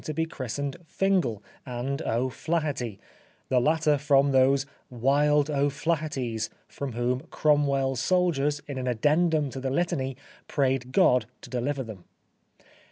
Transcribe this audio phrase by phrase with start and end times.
[0.03, 2.99] The Life of Oscar Wilde be christened Fingal and O' Flaherty;
[3.49, 9.69] the latter from those" wild O'Flahertys" from whom Cromwell's soldiers in an addendum to the
[9.69, 10.17] Litany
[10.47, 12.05] prayed God to deliver them.